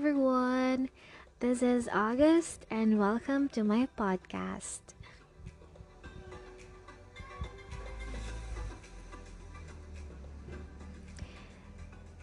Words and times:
everyone. 0.00 0.88
This 1.40 1.62
is 1.62 1.86
August, 1.92 2.64
and 2.70 2.98
welcome 2.98 3.50
to 3.50 3.62
my 3.62 3.86
podcast. 4.00 4.80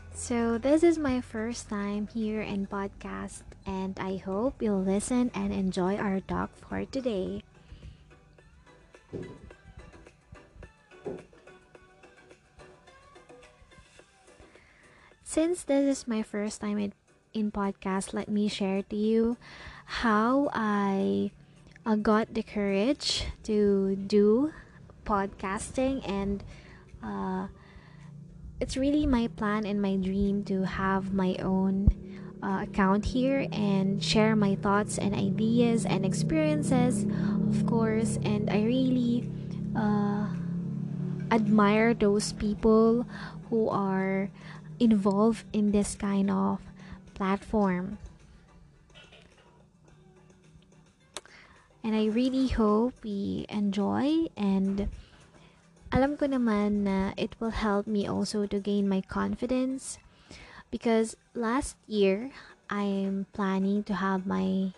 So, 0.10 0.58
this 0.58 0.82
is 0.82 0.98
my 0.98 1.22
first 1.22 1.70
time 1.70 2.10
here 2.10 2.42
in 2.42 2.66
podcast, 2.66 3.46
and 3.68 3.94
I 4.02 4.18
hope 4.18 4.58
you'll 4.58 4.82
listen 4.82 5.30
and 5.36 5.54
enjoy 5.54 5.98
our 5.98 6.20
talk 6.20 6.58
for 6.58 6.84
today. 6.86 7.44
Since 15.22 15.62
this 15.70 16.00
is 16.00 16.08
my 16.08 16.24
first 16.24 16.60
time 16.60 16.80
in, 16.80 16.94
in 17.38 17.52
podcast, 17.52 18.14
let 18.14 18.28
me 18.28 18.48
share 18.50 18.82
to 18.82 18.96
you 18.96 19.38
how 20.02 20.50
I 20.54 21.32
uh, 21.86 21.96
got 21.96 22.34
the 22.34 22.42
courage 22.42 23.26
to 23.44 23.96
do 23.96 24.52
podcasting 25.06 26.02
and 26.10 26.44
uh, 27.04 27.48
it's 28.60 28.76
really 28.76 29.06
my 29.06 29.28
plan 29.28 29.66
and 29.66 29.82
my 29.82 29.96
dream 29.96 30.44
to 30.46 30.66
have 30.66 31.14
my 31.14 31.38
own 31.40 31.94
uh, 32.42 32.66
account 32.66 33.06
here 33.06 33.46
and 33.52 34.04
share 34.04 34.36
my 34.36 34.56
thoughts 34.56 34.98
and 34.98 35.14
ideas 35.14 35.86
and 35.86 36.06
experiences, 36.06 37.06
of 37.50 37.66
course. 37.68 38.18
And 38.24 38.50
I 38.50 38.64
really 38.66 39.30
uh, 39.76 40.28
admire 41.32 41.94
those 41.94 42.34
people 42.34 43.06
who 43.50 43.70
are 43.70 44.30
involved 44.80 45.46
in 45.54 45.72
this 45.72 45.96
kind 45.96 46.30
of 46.30 46.60
platform. 47.18 47.98
And 51.84 51.96
I 51.96 52.06
really 52.14 52.48
hope 52.54 52.94
we 53.02 53.50
enjoy 53.50 54.30
and 54.38 54.86
alam 55.90 56.14
ko 56.20 56.30
naman 56.30 56.86
na 56.86 57.18
it 57.18 57.34
will 57.40 57.56
help 57.56 57.88
me 57.90 58.06
also 58.06 58.46
to 58.46 58.60
gain 58.60 58.86
my 58.86 59.02
confidence 59.02 59.98
because 60.70 61.16
last 61.34 61.80
year 61.88 62.30
I'm 62.70 63.26
planning 63.32 63.88
to 63.88 63.98
have 63.98 64.28
my 64.28 64.76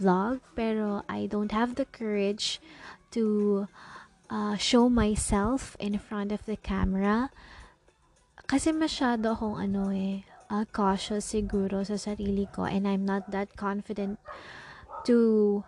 vlog 0.00 0.40
pero 0.56 1.04
I 1.06 1.28
don't 1.28 1.52
have 1.52 1.76
the 1.76 1.84
courage 1.84 2.56
to 3.12 3.68
uh, 4.32 4.56
show 4.56 4.88
myself 4.88 5.76
in 5.76 6.00
front 6.00 6.32
of 6.32 6.40
the 6.48 6.56
camera 6.56 7.28
kasi 8.48 8.72
masyado 8.72 9.36
akong 9.36 9.60
ano 9.60 9.92
eh 9.92 10.24
uh, 10.50 10.64
cautious 10.70 11.26
siguro 11.26 11.82
sa 11.86 11.98
sarili 11.98 12.50
ko 12.50 12.64
and 12.64 12.86
I'm 12.86 13.04
not 13.04 13.30
that 13.30 13.54
confident 13.54 14.18
to 15.06 15.62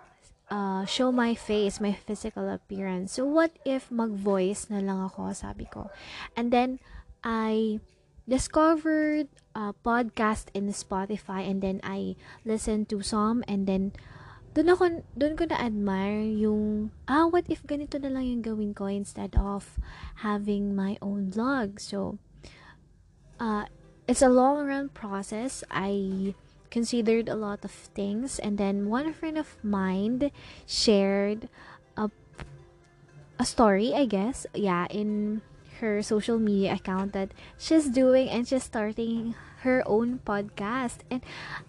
uh, 0.51 0.85
show 0.85 1.13
my 1.13 1.35
face, 1.35 1.81
my 1.81 1.93
physical 1.93 2.49
appearance. 2.49 3.15
So, 3.15 3.25
what 3.25 3.53
if 3.65 3.93
mag-voice 3.93 4.67
na 4.73 4.81
lang 4.81 4.99
ako, 5.05 5.33
sabi 5.33 5.69
ko. 5.69 5.93
And 6.35 6.51
then, 6.51 6.81
I 7.23 7.81
discovered 8.29 9.29
a 9.57 9.73
podcast 9.73 10.53
in 10.53 10.69
Spotify 10.71 11.49
and 11.49 11.65
then 11.65 11.81
I 11.83 12.15
listened 12.45 12.89
to 12.93 13.01
some 13.01 13.43
and 13.49 13.67
then 13.67 13.97
doon 14.53 14.69
ako 14.77 14.85
doon 15.17 15.35
ko 15.35 15.49
na-admire 15.49 16.29
yung 16.29 16.93
ah 17.09 17.25
what 17.25 17.49
if 17.49 17.65
ganito 17.65 17.97
na 17.97 18.13
lang 18.13 18.29
yung 18.29 18.43
gawin 18.45 18.77
ko 18.77 18.85
instead 18.87 19.33
of 19.35 19.81
having 20.21 20.77
my 20.77 21.01
own 21.01 21.33
vlog 21.33 21.81
so 21.81 22.21
uh 23.41 23.65
it's 24.09 24.23
a 24.23 24.29
long 24.29 24.67
run 24.67 24.89
process. 24.89 25.63
I 25.71 26.35
considered 26.71 27.29
a 27.29 27.35
lot 27.35 27.65
of 27.65 27.71
things 27.71 28.39
and 28.39 28.59
then 28.59 28.89
one 28.89 29.13
friend 29.13 29.39
of 29.39 29.57
mine 29.65 30.31
shared 30.67 31.49
a, 31.97 32.11
a 33.39 33.45
story 33.45 33.95
i 33.95 34.05
guess 34.05 34.45
yeah 34.53 34.87
in 34.91 35.41
her 35.81 36.03
social 36.03 36.39
media 36.39 36.75
account 36.75 37.13
that 37.13 37.33
she's 37.57 37.89
doing 37.89 38.29
and 38.29 38.47
she's 38.47 38.65
starting 38.65 39.35
her 39.63 39.83
own 39.87 40.21
podcast. 40.27 41.07
And 41.11 41.23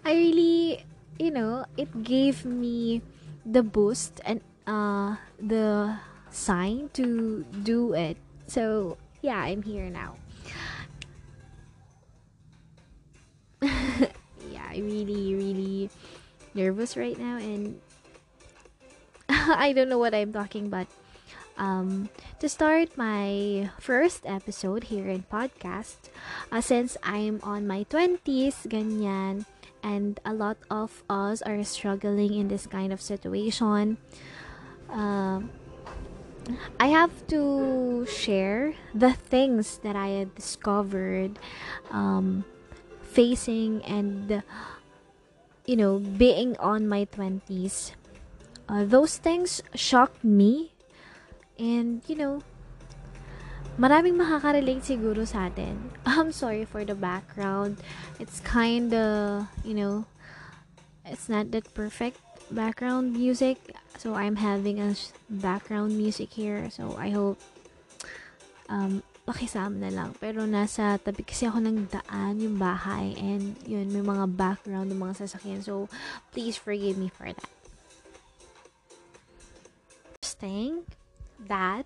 i 0.04 0.12
really 0.12 0.84
you 1.18 1.30
know 1.30 1.64
it 1.76 2.02
gave 2.02 2.44
me 2.44 3.02
the 3.46 3.62
boost 3.62 4.20
and 4.24 4.42
uh 4.66 5.16
the 5.40 5.96
sign 6.30 6.90
to 6.94 7.44
do 7.62 7.94
it. 7.94 8.16
So 8.46 8.98
yeah 9.22 9.38
i'm 9.40 9.62
here 9.62 9.88
now 9.90 10.19
I 13.62 14.78
really, 14.78 15.34
really 15.34 15.90
nervous 16.54 16.96
right 16.96 17.18
now, 17.18 17.36
and 17.36 17.80
I 19.28 19.72
don't 19.72 19.88
know 19.88 19.98
what 19.98 20.14
I'm 20.14 20.32
talking 20.32 20.66
about. 20.66 20.86
Um, 21.58 22.08
to 22.40 22.48
start 22.48 22.96
my 22.96 23.68
first 23.78 24.24
episode 24.24 24.84
here 24.84 25.08
in 25.08 25.28
podcast, 25.28 26.08
uh, 26.50 26.60
since 26.62 26.96
I'm 27.02 27.40
on 27.42 27.66
my 27.66 27.84
20s, 27.84 28.64
ganyan, 28.64 29.44
and 29.82 30.18
a 30.24 30.32
lot 30.32 30.56
of 30.70 31.02
us 31.10 31.42
are 31.42 31.62
struggling 31.64 32.32
in 32.32 32.48
this 32.48 32.66
kind 32.66 32.92
of 32.92 33.00
situation. 33.02 33.98
Uh, 34.88 35.42
I 36.80 36.88
have 36.88 37.26
to 37.28 38.06
share 38.08 38.74
the 38.94 39.12
things 39.12 39.78
that 39.84 39.96
I 39.96 40.24
had 40.24 40.34
discovered 40.34 41.38
um, 41.90 42.44
facing 43.10 43.82
and 43.82 44.42
you 45.66 45.76
know 45.76 45.98
being 45.98 46.56
on 46.62 46.86
my 46.86 47.04
20s 47.10 47.98
uh, 48.70 48.84
those 48.86 49.18
things 49.18 49.60
shocked 49.74 50.22
me. 50.22 50.72
And 51.58 52.00
you 52.06 52.14
know 52.14 52.40
maraming 53.76 54.16
makaka-relate 54.16 54.86
siguro 54.86 55.26
sa 55.26 55.50
atin. 55.50 55.90
I'm 56.06 56.30
sorry 56.32 56.64
for 56.64 56.86
the 56.86 56.94
background. 56.94 57.82
It's 58.22 58.38
kind 58.40 58.94
of 58.94 59.50
you 59.66 59.74
know 59.74 60.06
it's 61.04 61.28
not 61.28 61.50
that 61.50 61.74
perfect 61.74 62.22
background 62.54 63.12
music. 63.12 63.58
So 63.98 64.14
I'm 64.14 64.40
having 64.40 64.80
a 64.80 64.96
background 65.28 65.98
music 65.98 66.32
here. 66.32 66.70
So 66.72 66.96
I 66.96 67.10
hope 67.12 67.36
um, 68.72 69.02
pakisama 69.30 69.78
na 69.78 69.94
lang. 69.94 70.10
Pero 70.18 70.42
nasa 70.50 70.98
tabi 70.98 71.22
kasi 71.22 71.46
ako 71.46 71.62
ng 71.62 71.86
daan 71.86 72.42
yung 72.42 72.58
bahay 72.58 73.14
and 73.14 73.54
yun, 73.62 73.86
may 73.94 74.02
mga 74.02 74.26
background 74.34 74.90
ng 74.90 74.98
mga 74.98 75.22
sasakyan. 75.22 75.62
So, 75.62 75.86
please 76.34 76.58
forgive 76.58 76.98
me 76.98 77.06
for 77.06 77.30
that. 77.30 77.50
Thing 80.40 80.88
that 81.36 81.84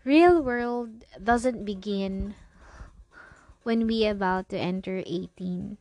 real 0.00 0.40
world 0.40 1.04
doesn't 1.20 1.68
begin 1.68 2.32
when 3.68 3.84
we 3.84 4.08
about 4.08 4.48
to 4.48 4.56
enter 4.56 5.04
18. 5.04 5.76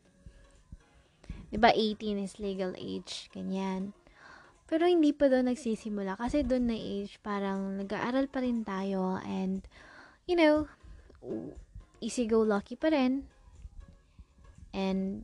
Diba 1.48 1.72
18 1.72 2.20
is 2.20 2.44
legal 2.44 2.76
age, 2.76 3.32
ganyan. 3.32 3.96
Pero 4.68 4.84
hindi 4.84 5.16
pa 5.16 5.32
doon 5.32 5.48
nagsisimula 5.48 6.20
kasi 6.20 6.44
doon 6.44 6.68
na 6.68 6.76
age 6.76 7.16
parang 7.24 7.80
nag-aaral 7.80 8.28
pa 8.28 8.44
rin 8.44 8.68
tayo 8.68 9.16
and 9.24 9.64
you 10.28 10.36
know, 10.36 10.68
easy-go-lucky 12.04 12.76
pa 12.76 12.92
rin. 12.92 13.26
And, 14.76 15.24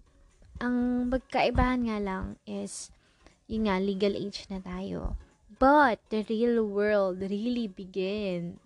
ang 0.63 1.11
magkaibahan 1.11 1.85
nga 1.91 1.99
lang 1.99 2.39
is, 2.47 2.89
yun 3.45 3.67
nga, 3.67 3.77
legal 3.83 4.15
age 4.15 4.47
na 4.47 4.63
tayo. 4.63 5.19
But, 5.59 5.99
the 6.07 6.23
real 6.23 6.63
world 6.63 7.19
really 7.19 7.67
begins 7.67 8.57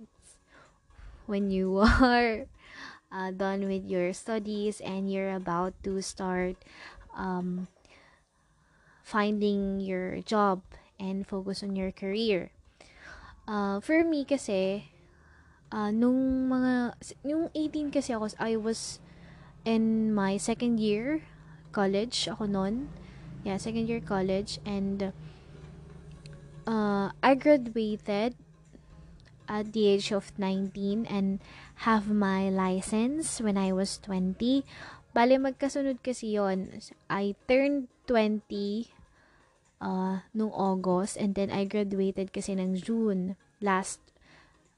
when 1.25 1.49
you 1.49 1.81
are 1.83 2.45
uh, 3.11 3.31
done 3.33 3.67
with 3.67 3.83
your 3.89 4.13
studies 4.13 4.79
and 4.79 5.11
you're 5.11 5.33
about 5.33 5.73
to 5.83 5.99
start 6.05 6.55
um, 7.17 7.67
finding 9.03 9.81
your 9.81 10.21
job 10.21 10.61
and 10.99 11.25
focus 11.25 11.63
on 11.63 11.75
your 11.75 11.91
career. 11.91 12.51
Uh, 13.47 13.79
for 13.79 14.03
me 14.03 14.25
kasi, 14.27 14.91
uh, 15.71 15.91
nung 15.91 16.47
mga, 16.47 16.95
yung 17.23 17.49
18 17.51 17.91
kasi 17.91 18.13
ako, 18.13 18.31
I 18.39 18.55
was 18.55 18.99
in 19.67 20.15
my 20.15 20.39
second 20.39 20.79
year 20.79 21.23
college 21.77 22.25
ako 22.25 22.49
noon. 22.49 22.89
Yeah, 23.45 23.61
second 23.61 23.85
year 23.85 24.01
college. 24.01 24.57
And 24.65 25.13
uh, 26.65 27.13
I 27.21 27.31
graduated 27.37 28.33
at 29.47 29.71
the 29.71 29.87
age 29.87 30.11
of 30.11 30.33
19 30.35 31.07
and 31.07 31.39
have 31.87 32.11
my 32.11 32.49
license 32.49 33.39
when 33.39 33.55
I 33.55 33.71
was 33.71 34.01
20. 34.03 34.65
Bale, 35.15 35.37
magkasunod 35.39 36.03
kasi 36.03 36.35
yon 36.35 36.83
I 37.07 37.37
turned 37.47 37.87
20 38.09 38.91
uh, 39.79 40.25
nung 40.35 40.51
August 40.51 41.15
and 41.15 41.33
then 41.33 41.49
I 41.49 41.63
graduated 41.65 42.35
kasi 42.35 42.57
ng 42.57 42.75
June 42.75 43.39
last 43.63 44.03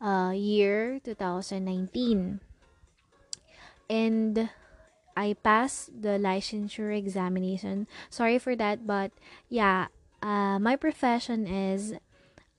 uh, 0.01 0.31
year 0.35 0.99
2019. 1.03 2.39
And 3.89 4.49
I 5.17 5.35
passed 5.43 6.01
the 6.01 6.15
licensure 6.21 6.95
examination. 6.95 7.87
Sorry 8.09 8.39
for 8.39 8.55
that, 8.55 8.85
but 8.85 9.11
yeah, 9.49 9.87
uh, 10.21 10.59
my 10.59 10.75
profession 10.75 11.47
is 11.47 11.93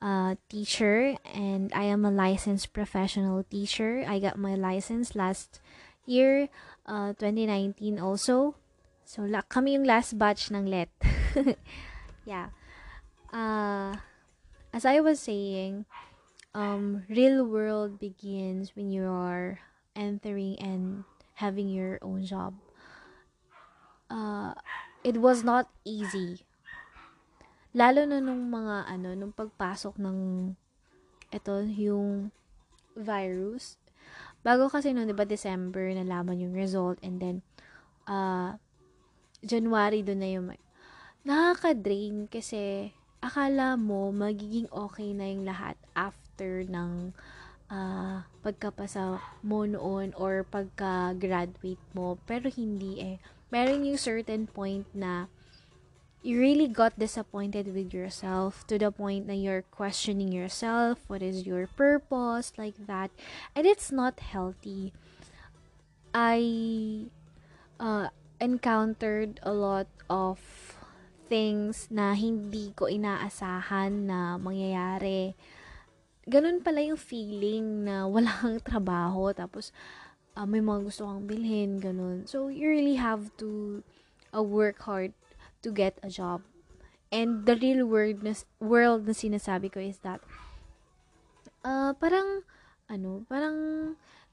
a 0.03 0.37
teacher 0.49 1.17
and 1.25 1.73
I 1.73 1.85
am 1.85 2.05
a 2.05 2.11
licensed 2.11 2.73
professional 2.73 3.45
teacher. 3.45 4.05
I 4.07 4.19
got 4.19 4.39
my 4.39 4.55
license 4.55 5.15
last 5.15 5.61
year, 6.07 6.49
uh, 6.87 7.13
2019 7.15 7.99
also. 7.99 8.57
So, 9.05 9.23
la- 9.23 9.47
kami 9.49 9.75
yung 9.75 9.85
last 9.85 10.19
batch 10.19 10.51
ng 10.51 10.67
LET. 10.67 10.89
yeah. 12.25 12.55
Uh, 13.33 13.97
as 14.73 14.85
I 14.85 15.01
was 15.01 15.19
saying, 15.19 15.85
um, 16.55 17.05
real 17.09 17.47
world 17.47 17.99
begins 17.99 18.75
when 18.75 18.91
you 18.91 19.07
are 19.07 19.61
entering 19.95 20.59
and 20.59 21.05
having 21.35 21.71
your 21.71 21.99
own 22.03 22.25
job. 22.25 22.55
Uh, 24.11 24.55
it 25.05 25.19
was 25.19 25.45
not 25.45 25.71
easy. 25.85 26.43
Lalo 27.71 28.03
na 28.03 28.19
nung 28.19 28.51
mga 28.51 28.91
ano, 28.91 29.15
nung 29.15 29.31
pagpasok 29.31 29.95
ng 30.03 30.19
ito, 31.31 31.55
yung 31.79 32.35
virus. 32.99 33.79
Bago 34.43 34.67
kasi 34.67 34.91
noon, 34.91 35.07
di 35.07 35.15
ba, 35.15 35.23
December, 35.23 35.95
nalaman 35.95 36.43
yung 36.43 36.55
result 36.57 36.99
and 37.07 37.23
then, 37.23 37.37
uh, 38.11 38.59
January 39.47 40.03
doon 40.03 40.21
na 40.21 40.31
yung 40.35 40.47
nakaka-drain 41.23 42.27
kasi 42.27 42.91
akala 43.21 43.77
mo 43.77 44.09
magiging 44.11 44.67
okay 44.73 45.13
na 45.13 45.29
yung 45.29 45.45
lahat 45.45 45.77
after 45.93 46.30
ng 46.45 47.13
uh, 47.71 48.25
pagkapasa 48.43 49.23
mo 49.45 49.65
noon 49.65 50.13
or 50.19 50.45
pagka-graduate 50.45 51.83
mo. 51.95 52.19
Pero 52.27 52.51
hindi 52.51 53.01
eh. 53.01 53.17
Meron 53.51 53.87
yung 53.87 53.99
certain 53.99 54.47
point 54.47 54.87
na 54.95 55.27
you 56.23 56.39
really 56.39 56.69
got 56.69 56.99
disappointed 56.99 57.73
with 57.73 57.95
yourself 57.95 58.67
to 58.69 58.77
the 58.77 58.93
point 58.93 59.27
na 59.27 59.33
you're 59.33 59.65
questioning 59.73 60.31
yourself, 60.31 61.01
what 61.09 61.23
is 61.23 61.47
your 61.49 61.67
purpose, 61.67 62.53
like 62.61 62.77
that. 62.87 63.11
And 63.57 63.65
it's 63.65 63.91
not 63.91 64.21
healthy. 64.21 64.93
I 66.13 67.09
uh, 67.79 68.13
encountered 68.41 69.41
a 69.43 69.53
lot 69.53 69.87
of 70.11 70.39
things 71.31 71.87
na 71.89 72.13
hindi 72.13 72.75
ko 72.75 72.91
inaasahan 72.91 74.11
na 74.11 74.37
mangyayari. 74.37 75.39
Ganun 76.29 76.61
pala 76.61 76.85
yung 76.85 77.01
feeling 77.01 77.85
na 77.89 78.05
wala 78.05 78.33
kang 78.41 78.61
trabaho 78.61 79.33
tapos 79.33 79.73
uh, 80.37 80.47
may 80.47 80.61
mga 80.61 80.87
gusto 80.87 81.07
kang 81.07 81.25
bilhin, 81.27 81.81
ganun. 81.81 82.25
So, 82.25 82.49
you 82.49 82.69
really 82.69 82.97
have 82.97 83.33
to 83.39 83.83
uh, 84.35 84.43
work 84.43 84.81
hard 84.85 85.13
to 85.63 85.69
get 85.73 85.99
a 86.03 86.09
job. 86.09 86.43
And 87.11 87.45
the 87.45 87.59
real 87.59 87.85
world 87.91 88.23
na, 88.23 88.39
world 88.63 89.05
na 89.05 89.15
sinasabi 89.15 89.73
ko 89.75 89.83
is 89.83 89.99
that 90.07 90.23
uh, 91.67 91.93
parang 91.99 92.47
ano, 92.87 93.27
parang 93.27 93.57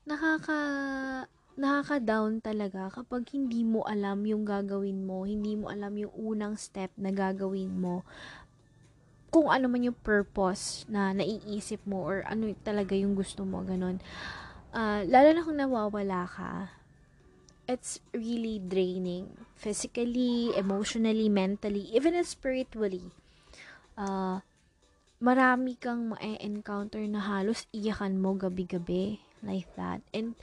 nakaka 0.05 0.59
nakaka-down 1.57 2.37
talaga 2.37 2.93
kapag 2.93 3.33
hindi 3.33 3.65
mo 3.65 3.81
alam 3.89 4.21
yung 4.29 4.45
gagawin 4.45 5.09
mo, 5.09 5.25
hindi 5.25 5.57
mo 5.57 5.73
alam 5.73 5.97
yung 5.97 6.13
unang 6.13 6.53
step 6.53 6.93
na 7.01 7.09
gagawin 7.09 7.73
mo, 7.73 8.05
kung 9.27 9.51
ano 9.51 9.67
man 9.67 9.83
yung 9.83 9.99
purpose 10.01 10.87
na 10.87 11.11
naiisip 11.11 11.83
mo 11.83 12.07
or 12.07 12.23
ano 12.25 12.51
talaga 12.63 12.95
yung 12.95 13.13
gusto 13.13 13.43
mo, 13.43 13.61
ganun. 13.61 13.99
Uh, 14.71 15.03
lalo 15.07 15.27
na 15.35 15.43
kung 15.43 15.59
nawawala 15.59 16.23
ka, 16.27 16.53
it's 17.67 17.99
really 18.15 18.57
draining. 18.63 19.27
Physically, 19.59 20.55
emotionally, 20.55 21.27
mentally, 21.27 21.91
even 21.91 22.15
spiritually. 22.23 23.11
Uh, 23.99 24.39
marami 25.19 25.75
kang 25.75 26.15
ma-encounter 26.15 27.03
na 27.09 27.19
halos 27.19 27.67
iyakan 27.75 28.21
mo 28.21 28.37
gabi-gabi 28.37 29.19
like 29.45 29.69
that. 29.77 30.01
And 30.13 30.33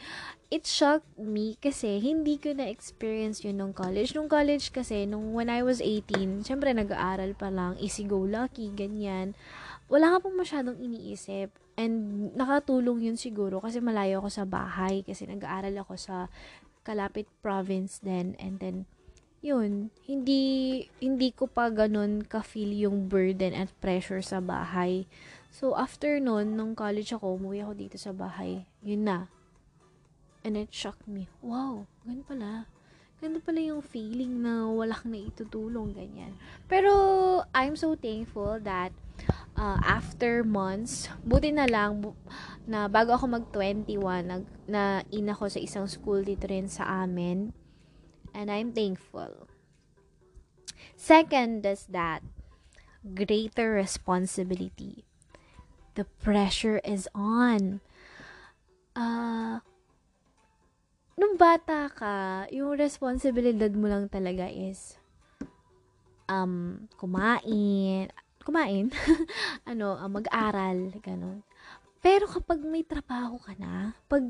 it 0.50 0.66
shocked 0.66 1.18
me 1.18 1.58
kasi 1.58 1.98
hindi 1.98 2.38
ko 2.38 2.54
na-experience 2.54 3.42
yun 3.42 3.58
nung 3.58 3.74
college. 3.74 4.14
Nung 4.14 4.30
college 4.30 4.70
kasi, 4.70 5.06
nung 5.08 5.34
when 5.34 5.50
I 5.50 5.66
was 5.66 5.82
18, 5.82 6.46
syempre 6.46 6.70
nag-aaral 6.70 7.34
pa 7.34 7.50
lang, 7.50 7.78
easy 7.82 8.06
go 8.06 8.22
lucky, 8.22 8.70
ganyan. 8.74 9.34
Wala 9.90 10.16
ka 10.16 10.28
pong 10.28 10.38
masyadong 10.38 10.78
iniisip. 10.78 11.50
And 11.74 12.30
nakatulong 12.38 13.02
yun 13.02 13.18
siguro 13.18 13.58
kasi 13.58 13.82
malayo 13.82 14.22
ako 14.22 14.30
sa 14.30 14.44
bahay 14.46 15.02
kasi 15.02 15.26
nag-aaral 15.26 15.74
ako 15.82 15.98
sa 15.98 16.16
Kalapit 16.84 17.24
province 17.40 17.96
then 18.04 18.36
and 18.36 18.60
then 18.60 18.84
yun, 19.44 19.92
hindi 20.08 20.42
hindi 21.04 21.28
ko 21.36 21.44
pa 21.44 21.68
ganun 21.68 22.24
ka-feel 22.24 22.72
yung 22.88 23.12
burden 23.12 23.52
at 23.52 23.68
pressure 23.84 24.24
sa 24.24 24.40
bahay. 24.40 25.04
So, 25.52 25.76
after 25.76 26.16
nun, 26.16 26.56
nung 26.56 26.72
college 26.72 27.12
ako, 27.12 27.36
umuwi 27.36 27.60
ako 27.60 27.72
dito 27.76 27.96
sa 28.00 28.16
bahay. 28.16 28.64
Yun 28.80 29.04
na. 29.04 29.18
And 30.40 30.56
it 30.56 30.72
shocked 30.72 31.04
me. 31.04 31.28
Wow, 31.44 31.84
ganun 32.02 32.24
pala. 32.24 32.66
Ganun 33.20 33.44
pala 33.44 33.60
yung 33.62 33.84
feeling 33.84 34.42
na 34.42 34.66
wala 34.66 34.96
kang 34.96 35.14
naitutulong, 35.14 35.94
ganyan. 35.94 36.34
Pero, 36.66 36.90
I'm 37.54 37.78
so 37.78 37.94
thankful 37.94 38.58
that 38.66 38.90
uh, 39.54 39.78
after 39.84 40.42
months, 40.42 41.06
buti 41.22 41.54
na 41.54 41.70
lang, 41.70 42.02
bu- 42.02 42.18
na 42.66 42.90
bago 42.90 43.14
ako 43.14 43.30
mag-21, 43.40 44.26
nag, 44.26 44.44
na 44.66 45.06
in 45.14 45.30
ako 45.30 45.52
sa 45.52 45.60
isang 45.62 45.86
school 45.86 46.26
dito 46.26 46.50
rin 46.50 46.66
sa 46.66 47.06
amin. 47.06 47.63
And 48.34 48.50
I'm 48.50 48.74
thankful. 48.74 49.46
Second 50.98 51.64
is 51.64 51.86
that 51.86 52.20
greater 53.14 53.70
responsibility 53.70 55.04
the 55.94 56.04
pressure 56.20 56.82
is 56.82 57.06
on. 57.14 57.78
Uh, 58.94 59.58
nung 61.18 61.34
bata 61.38 61.90
ka, 61.90 62.46
yung 62.50 62.74
responsibilidad 62.74 63.70
mo 63.74 63.86
lang 63.90 64.10
talaga 64.10 64.46
is 64.50 64.98
um, 66.26 66.86
kumain, 66.98 68.10
kumain, 68.42 68.90
ano, 69.70 69.98
uh, 69.98 70.10
mag-aral, 70.10 70.94
ganun. 71.02 71.42
Pero 72.04 72.28
kapag 72.28 72.60
may 72.60 72.84
trabaho 72.84 73.40
ka 73.40 73.56
na, 73.56 73.96
pag 74.10 74.22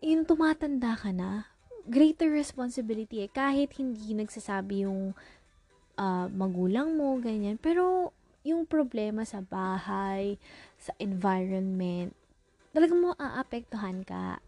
yung 0.00 0.24
tumatanda 0.24 0.96
ka 0.96 1.12
na, 1.12 1.50
greater 1.88 2.28
responsibility 2.28 3.24
eh. 3.24 3.30
Kahit 3.30 3.76
hindi 3.80 4.12
nagsasabi 4.16 4.84
yung 4.84 5.16
uh, 5.96 6.26
magulang 6.32 6.96
mo, 6.96 7.16
ganyan. 7.20 7.56
Pero 7.56 8.12
yung 8.44 8.64
problema 8.64 9.24
sa 9.28 9.44
bahay, 9.44 10.40
sa 10.80 10.96
environment, 10.96 12.16
talagang 12.72 13.00
mo 13.00 13.12
aapektuhan 13.20 14.04
ka. 14.04 14.40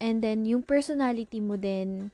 And 0.00 0.24
then, 0.24 0.48
yung 0.48 0.64
personality 0.64 1.44
mo 1.44 1.60
din, 1.60 2.12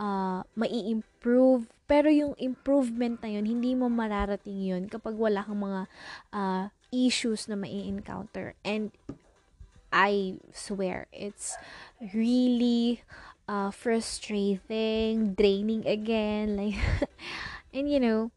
uh, 0.00 0.40
mai-improve. 0.56 1.68
Pero 1.88 2.08
yung 2.12 2.36
improvement 2.36 3.16
na 3.20 3.32
yun, 3.32 3.48
hindi 3.48 3.72
mo 3.72 3.88
mararating 3.88 4.60
yun 4.60 4.82
kapag 4.92 5.16
wala 5.16 5.40
kang 5.40 5.60
mga 5.64 5.82
uh, 6.32 6.64
issues 6.92 7.48
na 7.48 7.56
mai-encounter. 7.56 8.56
And 8.64 8.92
I 9.92 10.38
swear, 10.52 11.06
it's 11.12 11.56
really 12.14 13.02
uh, 13.48 13.70
frustrating, 13.72 15.34
draining 15.34 15.86
again. 15.88 16.56
Like, 16.56 16.76
and 17.74 17.90
you 17.90 18.00
know, 18.00 18.30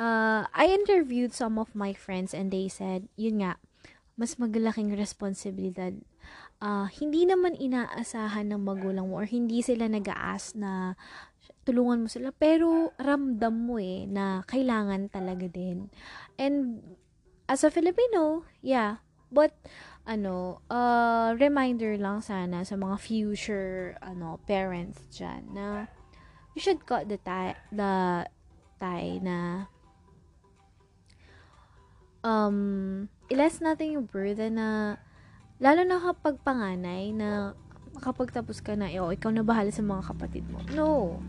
uh, 0.00 0.48
I 0.48 0.72
interviewed 0.72 1.36
some 1.36 1.60
of 1.60 1.76
my 1.76 1.92
friends 1.92 2.32
and 2.32 2.48
they 2.48 2.68
said, 2.72 3.06
yun 3.16 3.44
nga, 3.44 3.60
mas 4.16 4.40
maglaking 4.40 4.96
responsibilidad. 4.96 5.92
Uh, 6.60 6.88
hindi 6.92 7.24
naman 7.24 7.56
inaasahan 7.56 8.52
ng 8.52 8.60
magulang 8.60 9.08
mo 9.08 9.24
or 9.24 9.28
hindi 9.28 9.64
sila 9.64 9.88
nag-aas 9.88 10.52
na 10.56 10.92
tulungan 11.64 12.04
mo 12.04 12.08
sila 12.08 12.28
pero 12.32 12.92
ramdam 13.00 13.52
mo 13.52 13.80
eh 13.80 14.04
na 14.04 14.44
kailangan 14.44 15.08
talaga 15.08 15.48
din. 15.48 15.88
And 16.36 16.84
as 17.48 17.64
a 17.64 17.72
Filipino, 17.72 18.44
yeah, 18.60 19.00
but 19.32 19.56
ano, 20.08 20.64
uh, 20.72 21.36
reminder 21.36 21.96
lang 22.00 22.24
sana 22.24 22.64
sa 22.64 22.74
mga 22.74 22.96
future 22.98 23.94
ano 24.00 24.40
parents 24.48 25.06
diyan 25.12 25.54
na 25.54 25.86
you 26.56 26.60
should 26.60 26.82
cut 26.88 27.06
the 27.06 27.20
tie 27.20 27.54
the 27.70 28.24
tie 28.80 29.20
na 29.22 29.68
um, 32.24 33.08
ilas 33.28 33.60
natin 33.60 34.00
yung 34.00 34.06
burden 34.08 34.60
na, 34.60 34.98
lalo 35.60 35.84
na 35.84 36.00
kapag 36.00 36.40
panganay, 36.44 37.12
na 37.12 37.56
kapag 38.00 38.32
tapos 38.32 38.60
ka 38.62 38.76
na, 38.76 38.88
oh, 39.00 39.12
ikaw 39.12 39.32
na 39.32 39.44
bahala 39.44 39.72
sa 39.72 39.84
mga 39.84 40.02
kapatid 40.14 40.44
mo. 40.48 40.60
No. 40.72 41.20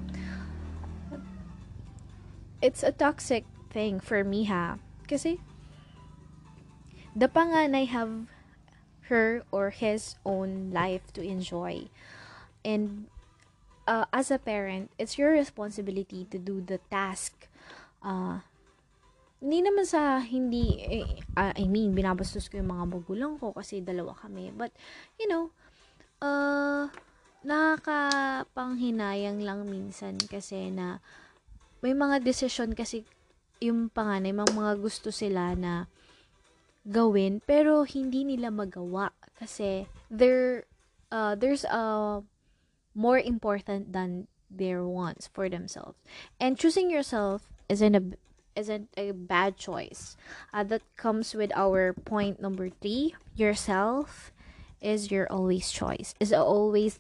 It's 2.62 2.86
a 2.86 2.94
toxic 2.94 3.44
thing 3.74 3.98
for 3.98 4.22
me, 4.22 4.46
ha? 4.46 4.78
Kasi, 5.10 5.42
the 7.18 7.28
panganay 7.28 7.90
have 7.90 8.30
her 9.10 9.41
or 9.50 9.72
his 9.72 10.15
own 10.25 10.70
life 10.70 11.01
to 11.13 11.22
enjoy. 11.22 11.89
And, 12.65 13.08
uh, 13.88 14.05
as 14.13 14.29
a 14.29 14.38
parent, 14.38 14.91
it's 15.00 15.17
your 15.17 15.31
responsibility 15.31 16.27
to 16.29 16.38
do 16.38 16.62
the 16.62 16.77
task. 16.89 17.48
Uh, 18.03 18.39
hindi 19.41 19.65
naman 19.65 19.89
sa 19.89 20.22
hindi, 20.22 20.77
uh, 21.34 21.53
I 21.58 21.65
mean, 21.65 21.98
binabastos 21.98 22.46
ko 22.46 22.62
yung 22.62 22.70
mga 22.70 22.86
magulang 22.93 23.41
ko 23.41 23.58
kasi 23.58 23.81
dalawa 23.81 24.13
kami. 24.13 24.53
But, 24.53 24.70
you 25.17 25.25
know, 25.25 25.50
uh, 26.22 26.93
nakakapanghinayang 27.41 29.41
lang 29.41 29.65
minsan 29.65 30.22
kasi 30.29 30.70
na 30.70 31.01
may 31.81 31.98
mga 31.98 32.22
decision 32.22 32.77
kasi 32.77 33.01
yung 33.58 33.89
panganay, 33.89 34.29
mga, 34.29 34.53
mga 34.53 34.77
gusto 34.77 35.10
sila 35.10 35.58
na 35.58 35.89
gawin 36.88 37.42
pero 37.46 37.86
hindi 37.86 38.26
nila 38.26 38.50
magawa 38.50 39.14
kasi 39.38 39.86
there 40.10 40.66
uh, 41.12 41.36
there's 41.36 41.64
a 41.66 42.24
more 42.96 43.20
important 43.20 43.94
than 43.94 44.28
their 44.50 44.84
wants 44.84 45.28
for 45.32 45.48
themselves. 45.48 45.98
And 46.40 46.58
choosing 46.58 46.90
yourself 46.90 47.50
isn't 47.70 47.96
a 47.96 48.04
isn't 48.56 48.90
a 48.98 49.12
bad 49.12 49.56
choice. 49.56 50.18
Uh, 50.54 50.64
that 50.64 50.82
comes 50.98 51.34
with 51.34 51.52
our 51.56 51.94
point 51.94 52.42
number 52.42 52.70
three. 52.70 53.16
Yourself 53.36 54.32
is 54.82 55.12
your 55.12 55.32
always 55.32 55.72
choice. 55.72 56.14
Is 56.20 56.34
always 56.34 57.00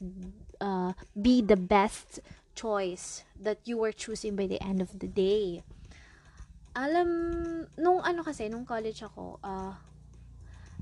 uh, 0.61 0.93
be 1.19 1.41
the 1.41 1.57
best 1.57 2.19
choice 2.55 3.23
that 3.39 3.59
you 3.65 3.77
were 3.77 3.91
choosing 3.91 4.35
by 4.35 4.47
the 4.47 4.61
end 4.63 4.81
of 4.81 4.99
the 4.99 5.07
day. 5.07 5.63
Alam, 6.71 7.07
nung 7.75 7.99
ano 7.99 8.23
kasi, 8.23 8.47
nung 8.47 8.63
college 8.63 9.03
ako, 9.03 9.43
uh, 9.43 9.75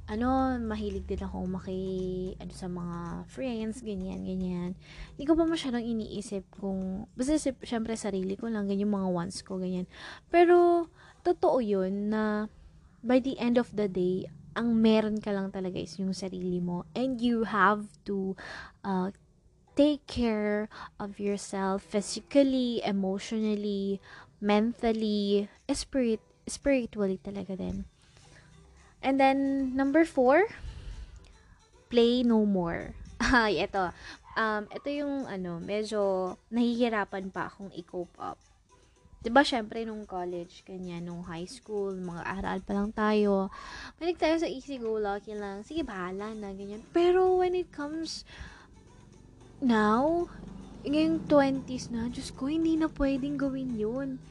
ano, 0.05 0.53
mahilig 0.61 1.09
din 1.09 1.21
ako 1.25 1.49
maki, 1.49 1.81
ano, 2.37 2.53
sa 2.53 2.69
mga 2.69 3.25
friends, 3.25 3.81
ganyan, 3.81 4.21
ganyan. 4.21 4.77
Hindi 5.17 5.25
ko 5.25 5.33
pa 5.33 5.49
masyadong 5.49 5.81
iniisip 5.81 6.45
kung, 6.61 7.09
basta 7.17 7.41
syempre 7.41 7.97
sarili 7.97 8.37
ko 8.37 8.53
lang, 8.53 8.69
ganyan 8.69 8.93
mga 8.93 9.09
wants 9.09 9.41
ko, 9.41 9.57
ganyan. 9.57 9.89
Pero, 10.29 10.89
totoo 11.25 11.57
yun 11.57 12.13
na, 12.13 12.53
by 13.01 13.17
the 13.17 13.33
end 13.41 13.57
of 13.57 13.73
the 13.73 13.89
day, 13.89 14.29
ang 14.53 14.77
meron 14.77 15.17
ka 15.17 15.33
lang 15.33 15.49
talaga 15.49 15.81
is 15.81 15.97
yung 15.97 16.13
sarili 16.13 16.61
mo. 16.61 16.85
And 16.93 17.17
you 17.17 17.49
have 17.49 17.89
to, 18.05 18.37
uh, 18.85 19.09
take 19.73 20.03
care 20.05 20.67
of 20.99 21.17
yourself 21.23 21.81
physically, 21.81 22.83
emotionally, 22.83 24.03
mentally, 24.39 25.47
spirit, 25.71 26.23
spiritually 26.47 27.19
talaga 27.19 27.55
din. 27.55 27.85
And 28.99 29.19
then, 29.19 29.71
number 29.75 30.03
four, 30.03 30.47
play 31.87 32.23
no 32.23 32.43
more. 32.43 32.95
Ay, 33.19 33.63
ito. 33.63 33.91
Um, 34.35 34.67
ito 34.71 34.87
yung, 34.91 35.27
ano, 35.27 35.59
medyo 35.59 36.35
nahihirapan 36.51 37.31
pa 37.31 37.47
akong 37.51 37.71
i-cope 37.75 38.15
up. 38.19 38.39
Diba, 39.19 39.43
syempre, 39.43 39.83
nung 39.83 40.07
college, 40.07 40.63
kanya, 40.63 41.03
nung 41.03 41.27
high 41.27 41.47
school, 41.47 41.91
mga 41.91 42.23
aral 42.23 42.59
pa 42.63 42.71
lang 42.71 42.95
tayo, 42.95 43.51
manig 43.99 44.15
tayo 44.15 44.39
sa 44.39 44.47
easy 44.47 44.79
go, 44.79 44.95
lucky 44.95 45.35
lang, 45.35 45.59
sige, 45.67 45.83
bahala 45.83 46.31
na, 46.31 46.55
ganyan. 46.55 46.79
Pero, 46.95 47.35
when 47.35 47.51
it 47.51 47.67
comes 47.75 48.23
now, 49.59 50.31
ngayong 50.85 51.25
20s 51.27 51.91
na, 51.91 52.07
Diyos 52.07 52.31
ko, 52.35 52.47
hindi 52.47 52.75
na 52.79 52.87
pwedeng 52.87 53.35
gawin 53.35 53.75
yun. 53.75 54.21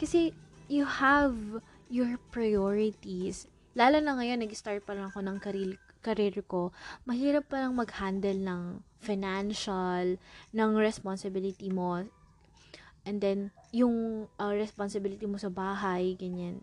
Kasi, 0.00 0.34
you 0.66 0.86
have 0.86 1.62
your 1.92 2.16
priorities 2.32 3.52
lalo 3.72 3.98
na 4.00 4.16
ngayon, 4.16 4.44
nag-start 4.44 4.84
pa 4.84 4.92
lang 4.92 5.08
ako 5.08 5.24
ng 5.24 5.38
career, 5.40 5.72
career 6.04 6.36
ko, 6.44 6.70
mahirap 7.08 7.48
pa 7.48 7.64
lang 7.64 7.76
mag-handle 7.76 8.36
ng 8.36 8.62
financial, 9.00 10.20
ng 10.52 10.70
responsibility 10.76 11.72
mo. 11.72 12.04
And 13.02 13.18
then, 13.18 13.50
yung 13.74 14.28
uh, 14.38 14.54
responsibility 14.54 15.26
mo 15.26 15.40
sa 15.40 15.50
bahay, 15.50 16.14
ganyan. 16.14 16.62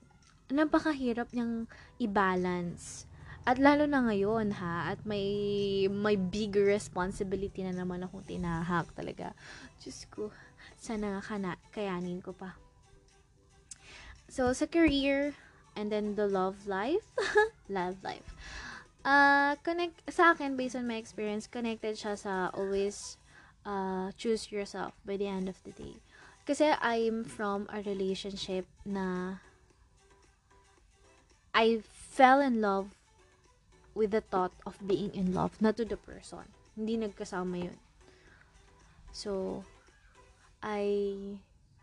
Napakahirap 0.49 1.33
niyang 1.33 1.67
i-balance. 1.99 3.08
At 3.47 3.57
lalo 3.57 3.87
na 3.87 4.03
ngayon, 4.07 4.55
ha, 4.59 4.91
at 4.91 5.03
may, 5.07 5.87
may 5.91 6.15
bigger 6.15 6.67
responsibility 6.67 7.63
na 7.65 7.75
naman 7.75 8.03
akong 8.03 8.27
tinahak 8.27 8.91
talaga. 8.95 9.35
Diyos 9.79 10.07
ko, 10.11 10.31
sana 10.75 11.17
nga 11.17 11.21
kana, 11.21 11.51
kayanin 11.71 12.23
ko 12.23 12.35
pa. 12.35 12.55
So, 14.29 14.53
sa 14.53 14.69
career, 14.69 15.33
and 15.79 15.87
then 15.91 16.15
the 16.15 16.27
love 16.27 16.67
life 16.67 17.07
love 17.71 17.95
life 18.03 18.35
uh 19.07 19.55
connect 19.63 20.03
sa 20.11 20.35
akin 20.35 20.59
based 20.59 20.75
on 20.75 20.83
my 20.83 20.99
experience 20.99 21.47
connected 21.47 21.95
siya 21.95 22.19
sa 22.19 22.51
always 22.51 23.15
uh 23.63 24.11
choose 24.19 24.51
yourself 24.51 24.91
by 25.07 25.15
the 25.15 25.23
end 25.23 25.47
of 25.47 25.55
the 25.63 25.71
day 25.71 26.03
kasi 26.43 26.75
I'm 26.83 27.23
from 27.23 27.71
a 27.71 27.79
relationship 27.79 28.67
na 28.83 29.39
I 31.55 31.79
fell 31.87 32.43
in 32.43 32.59
love 32.59 32.98
with 33.95 34.11
the 34.11 34.21
thought 34.21 34.53
of 34.65 34.77
being 34.85 35.13
in 35.13 35.33
love, 35.33 35.57
not 35.61 35.77
to 35.77 35.85
the 35.85 35.97
person. 35.97 36.45
Hindi 36.77 36.97
nagkasama 36.97 37.69
yun. 37.69 37.77
So, 39.11 39.63
I 40.61 41.17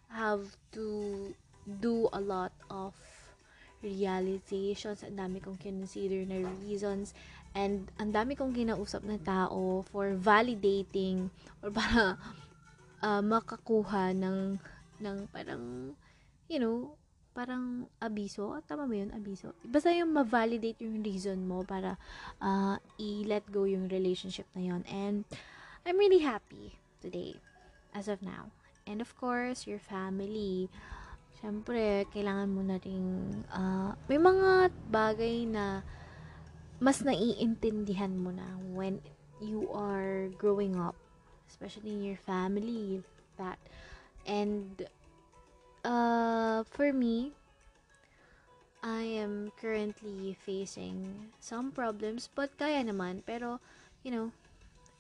have 0.09 0.57
to 0.73 1.35
do 1.67 2.09
a 2.13 2.21
lot 2.21 2.53
of 2.71 2.95
realizations, 3.83 5.05
ang 5.05 5.19
dami 5.19 5.43
kong 5.43 5.59
consider 5.61 6.25
na 6.25 6.47
reasons, 6.65 7.13
and 7.53 7.89
ang 7.97 8.13
dami 8.13 8.37
kong 8.37 8.53
kinausap 8.53 9.05
na 9.05 9.21
tao 9.21 9.85
for 9.89 10.13
validating 10.17 11.33
or 11.61 11.71
para 11.73 12.17
uh, 13.01 13.23
makakuha 13.33 14.13
ng 14.17 14.61
ng 15.01 15.17
parang 15.33 15.93
you 16.49 16.61
know 16.61 16.97
parang 17.37 17.85
abiso? 18.01 18.57
Tama 18.65 18.89
ba 18.89 18.95
yun? 18.97 19.13
Abiso? 19.13 19.53
Basta 19.61 19.93
yung 19.93 20.17
ma-validate 20.17 20.81
yung 20.89 21.05
reason 21.05 21.45
mo 21.45 21.61
para 21.69 22.01
uh, 22.41 22.81
i-let 22.97 23.45
go 23.53 23.69
yung 23.69 23.93
relationship 23.93 24.49
na 24.57 24.73
yun. 24.73 24.83
And 24.89 25.29
I'm 25.85 26.01
really 26.01 26.25
happy 26.25 26.81
today 27.05 27.37
as 27.93 28.09
of 28.09 28.25
now. 28.25 28.49
And 28.89 29.05
of 29.05 29.13
course 29.21 29.69
your 29.69 29.79
family. 29.85 30.73
Syempre, 31.37 32.09
kailangan 32.17 32.49
mo 32.49 32.65
na 32.65 32.81
rin, 32.81 33.05
uh, 33.53 33.93
may 34.09 34.17
mga 34.17 34.73
bagay 34.89 35.45
na 35.45 35.85
mas 36.81 37.05
naiintindihan 37.05 38.17
mo 38.17 38.33
na 38.33 38.57
when 38.73 39.05
you 39.45 39.69
are 39.77 40.33
growing 40.41 40.81
up, 40.81 40.97
especially 41.45 41.93
in 41.93 42.01
your 42.01 42.21
family, 42.25 43.05
that. 43.37 43.61
And, 44.25 44.89
uh, 45.87 46.67
for 46.67 46.91
me, 46.91 47.33
I 48.83 49.03
am 49.23 49.55
currently 49.59 50.35
facing 50.43 51.31
some 51.39 51.71
problems, 51.71 52.29
but 52.35 52.55
kaya 52.59 52.83
naman, 52.83 53.23
pero, 53.23 53.63
you 54.03 54.11
know, 54.11 54.27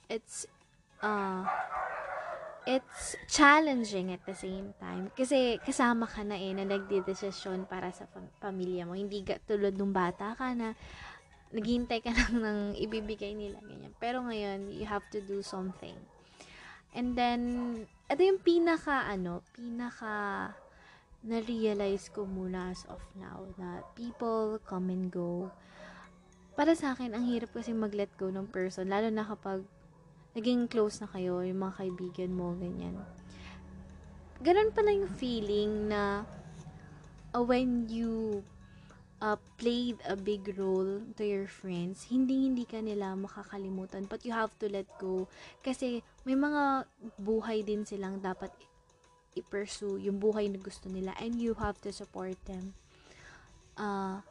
it's, 0.06 0.46
uh, 1.02 1.46
it's 2.66 3.14
challenging 3.30 4.10
at 4.14 4.22
the 4.26 4.34
same 4.34 4.74
time. 4.78 5.10
Kasi 5.14 5.58
kasama 5.62 6.06
ka 6.06 6.22
na 6.22 6.38
eh, 6.38 6.54
na 6.54 6.66
nagdidesisyon 6.66 7.66
para 7.70 7.90
sa 7.94 8.10
pam- 8.10 8.32
pamilya 8.42 8.86
mo. 8.86 8.98
Hindi 8.98 9.22
ka 9.22 9.38
tulad 9.46 9.78
nung 9.78 9.94
bata 9.94 10.34
ka 10.34 10.50
na 10.54 10.74
naghihintay 11.54 12.02
ka 12.02 12.10
lang 12.18 12.42
ng 12.42 12.60
ibibigay 12.74 13.38
nila. 13.38 13.62
Ganyan. 13.62 13.94
Pero 14.02 14.26
ngayon, 14.26 14.74
you 14.74 14.86
have 14.86 15.06
to 15.14 15.22
do 15.22 15.46
something. 15.46 15.94
And 16.90 17.14
then, 17.14 17.40
ito 18.10 18.22
yung 18.24 18.42
pinaka, 18.42 19.06
ano, 19.06 19.46
pinaka 19.54 20.56
na-realize 21.26 22.08
ko 22.14 22.22
muna 22.22 22.70
as 22.70 22.86
of 22.86 23.02
now 23.18 23.42
na 23.58 23.82
people 23.98 24.62
come 24.62 24.94
and 24.94 25.10
go. 25.10 25.50
Para 26.54 26.72
sa 26.78 26.94
akin, 26.94 27.12
ang 27.12 27.26
hirap 27.26 27.52
kasi 27.52 27.74
mag-let 27.74 28.08
go 28.16 28.30
ng 28.30 28.48
person, 28.48 28.88
lalo 28.88 29.10
na 29.10 29.26
kapag 29.26 29.66
naging 30.38 30.70
close 30.70 31.02
na 31.02 31.10
kayo, 31.10 31.42
yung 31.42 31.60
mga 31.60 31.82
kaibigan 31.82 32.32
mo, 32.32 32.54
ganyan. 32.56 32.96
Ganun 34.40 34.70
pala 34.70 34.94
yung 34.94 35.10
feeling 35.18 35.90
na 35.90 36.24
uh, 37.34 37.42
when 37.42 37.90
you 37.90 38.40
uh, 39.20 39.36
played 39.56 39.96
a 40.08 40.16
big 40.16 40.56
role 40.56 41.02
to 41.16 41.22
your 41.24 41.48
friends, 41.48 42.08
hindi 42.08 42.48
hindi 42.48 42.64
ka 42.68 42.80
nila 42.80 43.16
makakalimutan. 43.16 44.06
But 44.06 44.24
you 44.24 44.32
have 44.32 44.52
to 44.60 44.68
let 44.68 44.88
go. 45.00 45.28
Kasi 45.64 46.04
may 46.24 46.36
mga 46.36 46.84
buhay 47.20 47.64
din 47.64 47.88
silang 47.88 48.20
dapat 48.20 48.52
i-pursue, 49.36 50.00
yung 50.00 50.16
buhay 50.16 50.48
na 50.48 50.58
gusto 50.58 50.88
nila. 50.88 51.12
And 51.20 51.36
you 51.36 51.54
have 51.60 51.78
to 51.84 51.92
support 51.92 52.34
them. 52.48 52.72
Uh, 53.76 54.24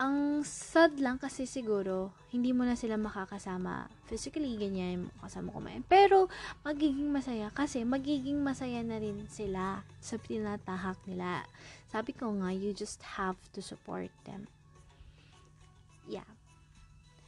ang 0.00 0.40
sad 0.48 0.96
lang 0.96 1.20
kasi 1.20 1.44
siguro, 1.44 2.08
hindi 2.32 2.56
mo 2.56 2.64
na 2.64 2.72
sila 2.72 2.96
makakasama 2.96 3.92
physically, 4.08 4.56
ganyan, 4.56 5.12
kasama 5.20 5.52
kumain. 5.52 5.84
Pero, 5.84 6.32
magiging 6.64 7.12
masaya 7.12 7.52
kasi 7.52 7.84
magiging 7.84 8.40
masaya 8.40 8.80
na 8.80 8.96
rin 8.96 9.28
sila 9.28 9.84
sa 10.00 10.16
tinatahak 10.16 10.96
nila. 11.04 11.44
Sabi 11.92 12.16
ko 12.16 12.32
nga, 12.40 12.48
you 12.48 12.72
just 12.72 13.04
have 13.20 13.36
to 13.52 13.60
support 13.60 14.08
them. 14.24 14.48
Yeah. 16.08 16.24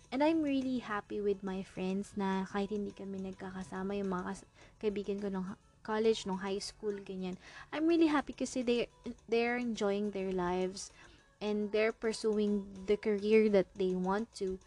And 0.09 0.25
I'm 0.25 0.41
really 0.41 0.81
happy 0.81 1.21
with 1.21 1.45
my 1.45 1.61
friends 1.61 2.17
na 2.17 2.49
kahit 2.49 2.73
hindi 2.73 2.97
kami 2.97 3.21
nagkakasama, 3.21 4.00
yung 4.00 4.17
mga 4.17 4.49
kaibigan 4.81 5.21
ko 5.21 5.29
nung 5.29 5.61
college, 5.82 6.24
nung 6.24 6.40
high 6.40 6.62
school, 6.62 6.94
ganyan. 7.02 7.36
I'm 7.74 7.86
really 7.90 8.08
happy 8.08 8.32
kasi 8.32 8.62
they, 8.62 8.88
they're 9.28 9.58
enjoying 9.58 10.14
their 10.14 10.30
lives 10.30 10.94
and 11.42 11.70
they're 11.74 11.92
pursuing 11.92 12.64
the 12.86 12.96
career 12.96 13.50
that 13.50 13.68
they 13.76 13.92
want 13.92 14.30
to. 14.38 14.62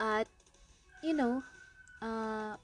At, 0.00 0.26
you 1.04 1.12
know, 1.14 1.44
uh, 2.00 2.56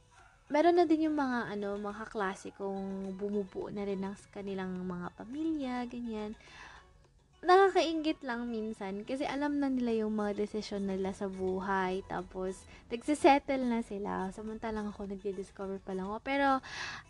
meron 0.49 0.81
na 0.81 0.89
din 0.89 1.13
yung 1.13 1.17
mga, 1.21 1.55
ano, 1.55 1.77
mga 1.77 2.09
klasikong 2.09 3.15
bumubuo 3.15 3.69
na 3.69 3.85
rin 3.85 4.01
ng 4.01 4.17
kanilang 4.33 4.73
mga 4.83 5.15
pamilya, 5.15 5.85
ganyan 5.87 6.35
nakakaingit 7.39 8.19
lang 8.27 8.51
minsan 8.51 9.07
kasi 9.07 9.23
alam 9.23 9.63
na 9.63 9.71
nila 9.71 10.03
yung 10.05 10.19
mga 10.19 10.43
desisyon 10.43 10.91
nila 10.91 11.15
sa 11.15 11.31
buhay. 11.31 12.03
Tapos 12.11 12.67
nagsisettle 12.91 13.63
na 13.63 13.81
sila. 13.83 14.35
Samantalang 14.35 14.91
ako 14.91 15.07
nagdi-discover 15.07 15.79
pa 15.83 15.95
lang 15.95 16.11
ako. 16.11 16.19
Pero 16.27 16.49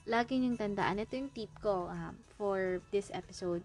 lagi 0.04 0.36
niyong 0.36 0.60
tandaan 0.60 1.00
ito 1.00 1.16
yung 1.16 1.32
tip 1.32 1.52
ko 1.64 1.88
um, 1.88 2.14
for 2.36 2.84
this 2.92 3.08
episode 3.16 3.64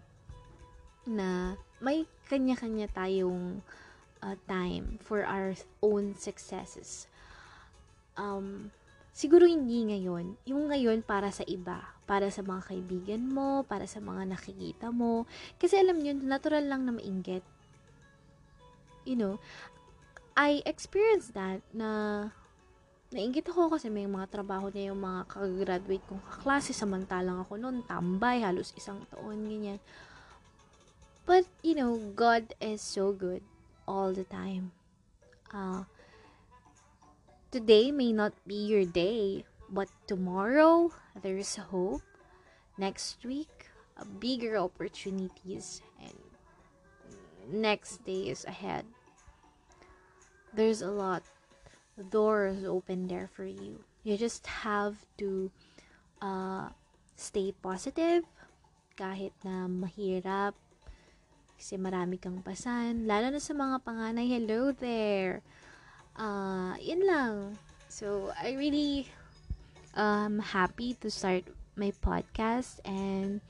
na 1.04 1.60
may 1.84 2.08
kanya-kanya 2.32 2.88
tayong 2.96 3.60
uh, 4.24 4.36
time 4.48 4.96
for 5.04 5.20
our 5.28 5.52
own 5.84 6.16
successes. 6.16 7.04
Um, 8.16 8.72
siguro 9.14 9.46
hindi 9.46 9.86
ngayon. 9.86 10.36
Yung 10.44 10.68
ngayon 10.68 11.06
para 11.06 11.30
sa 11.30 11.46
iba. 11.46 11.94
Para 12.04 12.28
sa 12.28 12.42
mga 12.42 12.74
kaibigan 12.74 13.22
mo, 13.24 13.62
para 13.64 13.86
sa 13.86 14.02
mga 14.02 14.28
nakikita 14.28 14.90
mo. 14.90 15.24
Kasi 15.56 15.78
alam 15.78 16.02
nyo, 16.02 16.12
natural 16.18 16.66
lang 16.66 16.84
na 16.84 16.92
mainggit. 16.92 17.46
You 19.08 19.16
know, 19.16 19.34
I 20.34 20.66
experienced 20.66 21.38
that 21.38 21.62
na 21.70 22.28
nainggit 23.14 23.46
ako 23.46 23.70
kasi 23.70 23.86
may 23.86 24.10
mga 24.10 24.26
trabaho 24.26 24.66
niya 24.74 24.90
yung 24.90 24.98
mga 24.98 25.30
kag-graduate 25.30 26.02
kong 26.10 26.18
kaklase 26.26 26.74
samantalang 26.74 27.38
ako 27.46 27.54
noon 27.54 27.86
tambay 27.86 28.42
halos 28.42 28.74
isang 28.74 29.06
taon 29.06 29.46
ganyan 29.46 29.78
but 31.22 31.46
you 31.62 31.78
know 31.78 31.94
God 32.18 32.58
is 32.58 32.82
so 32.82 33.14
good 33.14 33.46
all 33.86 34.10
the 34.10 34.26
time 34.26 34.74
uh, 35.54 35.86
Today 37.54 37.94
may 37.94 38.10
not 38.10 38.34
be 38.50 38.66
your 38.66 38.82
day, 38.82 39.46
but 39.70 39.86
tomorrow 40.10 40.90
there's 41.14 41.54
hope. 41.54 42.02
Next 42.74 43.22
week, 43.22 43.70
bigger 44.18 44.58
opportunities, 44.58 45.78
and 46.02 46.18
next 47.46 48.02
day 48.02 48.26
is 48.26 48.42
ahead. 48.42 48.82
There's 50.50 50.82
a 50.82 50.90
lot. 50.90 51.22
The 51.94 52.02
door 52.02 52.50
is 52.50 52.66
open 52.66 53.06
there 53.06 53.30
for 53.30 53.46
you. 53.46 53.86
You 54.02 54.18
just 54.18 54.50
have 54.66 54.98
to 55.22 55.46
uh, 56.18 56.74
stay 57.14 57.54
positive 57.54 58.26
kahit 58.98 59.30
na 59.46 59.70
mahirap 59.70 60.58
kasi 61.54 61.78
marami 61.78 62.18
kang 62.18 62.42
pasan. 62.42 63.06
Lalo 63.06 63.30
na 63.30 63.38
sa 63.38 63.54
mga 63.54 63.78
panganay, 63.86 64.26
hello 64.26 64.74
there! 64.74 65.46
Uh, 66.16 66.74
yun 66.80 67.06
lang. 67.06 67.58
So, 67.88 68.32
I 68.34 68.54
really 68.54 69.08
um 69.94 70.40
happy 70.40 70.98
to 70.98 71.10
start 71.10 71.46
my 71.78 71.94
podcast 72.02 72.82
and 72.84 73.40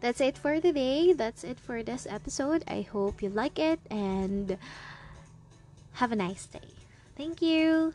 that's 0.00 0.20
it 0.20 0.38
for 0.38 0.60
today. 0.60 1.12
That's 1.12 1.42
it 1.42 1.58
for 1.58 1.82
this 1.82 2.06
episode. 2.08 2.62
I 2.66 2.82
hope 2.82 3.22
you 3.22 3.30
like 3.30 3.58
it 3.58 3.80
and 3.90 4.58
have 5.98 6.12
a 6.12 6.16
nice 6.16 6.46
day. 6.46 6.74
Thank 7.16 7.42
you. 7.42 7.94